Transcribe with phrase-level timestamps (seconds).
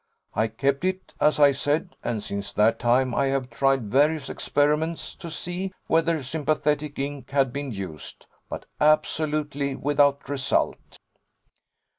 [0.33, 5.13] I kept it, as I said, and since that time I have tried various experiments
[5.13, 10.97] to see whether sympathetic ink had been used, but absolutely without result.